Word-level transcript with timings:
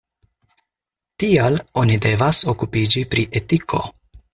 Tial 1.25 1.59
oni 1.83 2.01
devas 2.07 2.43
okupiĝi 2.55 3.05
pri 3.15 3.31
etiko. 3.43 3.89